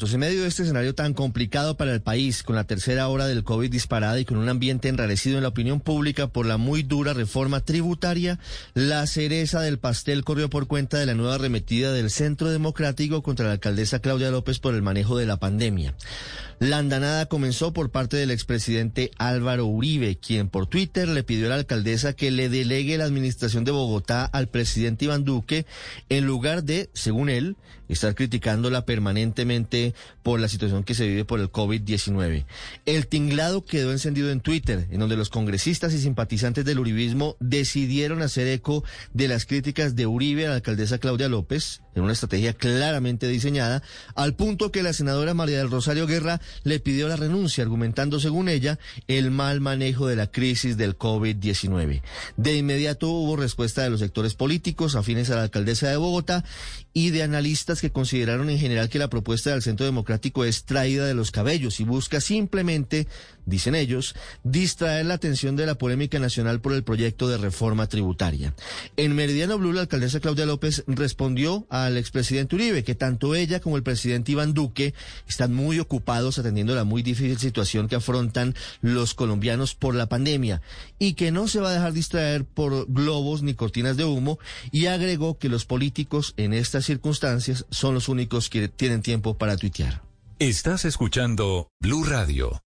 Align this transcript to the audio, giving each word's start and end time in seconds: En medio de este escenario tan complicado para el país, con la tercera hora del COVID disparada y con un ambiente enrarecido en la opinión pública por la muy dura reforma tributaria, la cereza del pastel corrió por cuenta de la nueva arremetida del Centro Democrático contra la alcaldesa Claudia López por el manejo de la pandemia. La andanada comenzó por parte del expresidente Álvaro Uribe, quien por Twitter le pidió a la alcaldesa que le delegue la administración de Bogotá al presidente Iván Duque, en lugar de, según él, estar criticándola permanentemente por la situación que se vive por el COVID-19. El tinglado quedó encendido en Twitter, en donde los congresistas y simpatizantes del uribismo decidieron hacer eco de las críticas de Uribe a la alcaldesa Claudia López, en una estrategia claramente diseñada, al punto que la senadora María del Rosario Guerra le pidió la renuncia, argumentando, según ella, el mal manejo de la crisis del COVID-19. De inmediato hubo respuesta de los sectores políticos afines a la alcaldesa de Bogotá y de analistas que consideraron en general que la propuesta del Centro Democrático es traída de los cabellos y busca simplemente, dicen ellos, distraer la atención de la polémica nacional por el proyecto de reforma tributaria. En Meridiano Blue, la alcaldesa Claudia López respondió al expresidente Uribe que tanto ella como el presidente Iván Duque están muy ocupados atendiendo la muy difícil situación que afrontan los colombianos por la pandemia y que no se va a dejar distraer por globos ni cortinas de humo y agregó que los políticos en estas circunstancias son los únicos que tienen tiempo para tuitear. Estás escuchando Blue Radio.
En 0.00 0.20
medio 0.20 0.40
de 0.40 0.48
este 0.48 0.62
escenario 0.62 0.94
tan 0.94 1.12
complicado 1.12 1.76
para 1.76 1.92
el 1.92 2.00
país, 2.00 2.42
con 2.42 2.56
la 2.56 2.64
tercera 2.64 3.08
hora 3.08 3.26
del 3.26 3.44
COVID 3.44 3.70
disparada 3.70 4.18
y 4.18 4.24
con 4.24 4.38
un 4.38 4.48
ambiente 4.48 4.88
enrarecido 4.88 5.36
en 5.36 5.42
la 5.42 5.50
opinión 5.50 5.80
pública 5.80 6.28
por 6.28 6.46
la 6.46 6.56
muy 6.56 6.82
dura 6.82 7.12
reforma 7.12 7.60
tributaria, 7.60 8.38
la 8.72 9.06
cereza 9.06 9.60
del 9.60 9.78
pastel 9.78 10.24
corrió 10.24 10.48
por 10.48 10.66
cuenta 10.66 10.96
de 10.96 11.04
la 11.04 11.12
nueva 11.12 11.34
arremetida 11.34 11.92
del 11.92 12.10
Centro 12.10 12.48
Democrático 12.50 13.22
contra 13.22 13.44
la 13.44 13.52
alcaldesa 13.52 13.98
Claudia 13.98 14.30
López 14.30 14.60
por 14.60 14.74
el 14.74 14.80
manejo 14.80 15.18
de 15.18 15.26
la 15.26 15.36
pandemia. 15.36 15.94
La 16.62 16.78
andanada 16.78 17.26
comenzó 17.26 17.72
por 17.72 17.90
parte 17.90 18.16
del 18.16 18.30
expresidente 18.30 19.10
Álvaro 19.18 19.66
Uribe, 19.66 20.16
quien 20.16 20.48
por 20.48 20.68
Twitter 20.68 21.08
le 21.08 21.24
pidió 21.24 21.46
a 21.46 21.48
la 21.48 21.54
alcaldesa 21.56 22.12
que 22.12 22.30
le 22.30 22.48
delegue 22.48 22.96
la 22.96 23.04
administración 23.04 23.64
de 23.64 23.72
Bogotá 23.72 24.24
al 24.26 24.46
presidente 24.46 25.06
Iván 25.06 25.24
Duque, 25.24 25.66
en 26.08 26.24
lugar 26.24 26.62
de, 26.62 26.88
según 26.94 27.30
él, 27.30 27.56
estar 27.88 28.14
criticándola 28.14 28.86
permanentemente 28.86 29.92
por 30.22 30.38
la 30.38 30.48
situación 30.48 30.84
que 30.84 30.94
se 30.94 31.06
vive 31.06 31.24
por 31.24 31.40
el 31.40 31.50
COVID-19. 31.50 32.46
El 32.86 33.06
tinglado 33.08 33.64
quedó 33.64 33.90
encendido 33.90 34.30
en 34.30 34.40
Twitter, 34.40 34.86
en 34.90 35.00
donde 35.00 35.16
los 35.16 35.30
congresistas 35.30 35.92
y 35.92 36.00
simpatizantes 36.00 36.64
del 36.64 36.78
uribismo 36.78 37.36
decidieron 37.40 38.22
hacer 38.22 38.46
eco 38.46 38.84
de 39.12 39.26
las 39.26 39.46
críticas 39.46 39.96
de 39.96 40.06
Uribe 40.06 40.46
a 40.46 40.50
la 40.50 40.54
alcaldesa 40.56 40.98
Claudia 40.98 41.28
López, 41.28 41.82
en 41.94 42.04
una 42.04 42.12
estrategia 42.12 42.54
claramente 42.54 43.28
diseñada, 43.28 43.82
al 44.14 44.34
punto 44.34 44.70
que 44.70 44.82
la 44.82 44.92
senadora 44.92 45.34
María 45.34 45.58
del 45.58 45.70
Rosario 45.70 46.06
Guerra 46.06 46.40
le 46.64 46.80
pidió 46.80 47.08
la 47.08 47.16
renuncia, 47.16 47.62
argumentando, 47.62 48.20
según 48.20 48.48
ella, 48.48 48.78
el 49.08 49.30
mal 49.30 49.60
manejo 49.60 50.06
de 50.06 50.16
la 50.16 50.30
crisis 50.30 50.76
del 50.76 50.98
COVID-19. 50.98 52.02
De 52.36 52.56
inmediato 52.56 53.08
hubo 53.08 53.36
respuesta 53.36 53.82
de 53.82 53.90
los 53.90 54.00
sectores 54.00 54.34
políticos 54.34 54.96
afines 54.96 55.30
a 55.30 55.36
la 55.36 55.42
alcaldesa 55.42 55.88
de 55.88 55.96
Bogotá 55.96 56.44
y 56.94 57.10
de 57.10 57.22
analistas 57.22 57.80
que 57.80 57.90
consideraron 57.90 58.50
en 58.50 58.58
general 58.58 58.88
que 58.88 58.98
la 58.98 59.08
propuesta 59.08 59.50
del 59.50 59.62
Centro 59.62 59.86
Democrático 59.86 60.44
es 60.44 60.64
traída 60.64 61.06
de 61.06 61.14
los 61.14 61.30
cabellos 61.30 61.80
y 61.80 61.84
busca 61.84 62.20
simplemente, 62.20 63.06
dicen 63.46 63.74
ellos, 63.74 64.14
distraer 64.44 65.06
la 65.06 65.14
atención 65.14 65.56
de 65.56 65.66
la 65.66 65.76
polémica 65.76 66.18
nacional 66.18 66.60
por 66.60 66.72
el 66.74 66.84
proyecto 66.84 67.28
de 67.28 67.38
reforma 67.38 67.86
tributaria. 67.86 68.54
En 68.96 69.14
Meridiano 69.14 69.58
Blue, 69.58 69.72
la 69.72 69.82
alcaldesa 69.82 70.20
Claudia 70.20 70.46
López 70.46 70.84
respondió 70.86 71.66
al 71.70 71.96
expresidente 71.96 72.56
Uribe 72.56 72.84
que 72.84 72.94
tanto 72.94 73.34
ella 73.34 73.60
como 73.60 73.76
el 73.76 73.82
presidente 73.82 74.32
Iván 74.32 74.54
Duque 74.54 74.94
están 75.28 75.54
muy 75.54 75.78
ocupados 75.78 76.38
atendiendo 76.42 76.74
la 76.74 76.84
muy 76.84 77.02
difícil 77.02 77.38
situación 77.38 77.88
que 77.88 77.96
afrontan 77.96 78.54
los 78.80 79.14
colombianos 79.14 79.74
por 79.74 79.94
la 79.94 80.08
pandemia 80.08 80.60
y 80.98 81.14
que 81.14 81.32
no 81.32 81.48
se 81.48 81.60
va 81.60 81.70
a 81.70 81.72
dejar 81.72 81.92
distraer 81.92 82.44
por 82.44 82.86
globos 82.92 83.42
ni 83.42 83.54
cortinas 83.54 83.96
de 83.96 84.04
humo 84.04 84.38
y 84.70 84.86
agregó 84.86 85.38
que 85.38 85.48
los 85.48 85.64
políticos 85.64 86.34
en 86.36 86.52
estas 86.52 86.84
circunstancias 86.84 87.66
son 87.70 87.94
los 87.94 88.08
únicos 88.08 88.50
que 88.50 88.68
tienen 88.68 89.02
tiempo 89.02 89.34
para 89.34 89.56
tuitear. 89.56 90.02
Estás 90.38 90.84
escuchando 90.84 91.68
Blue 91.80 92.04
Radio. 92.04 92.60